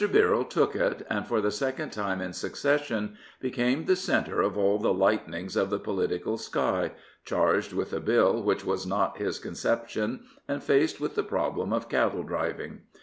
[0.11, 4.79] Birrell took it, and for the second time in succession became the centre of all
[4.79, 6.93] the lightnings of the political sky,
[7.23, 11.87] charged with a Bill which was not his conception and faced with the problem of
[11.87, 12.79] cattle driving.